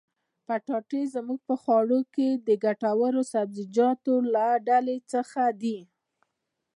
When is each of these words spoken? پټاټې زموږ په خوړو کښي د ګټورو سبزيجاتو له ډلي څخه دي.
پټاټې 0.45 1.01
زموږ 1.13 1.39
په 1.49 1.55
خوړو 1.61 1.99
کښي 2.13 2.29
د 2.47 2.49
ګټورو 2.63 3.21
سبزيجاتو 3.33 4.13
له 4.33 4.45
ډلي 4.67 4.97
څخه 5.13 5.41
دي. 5.61 5.79